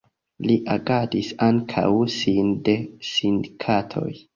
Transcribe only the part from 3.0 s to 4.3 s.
sindikatoj.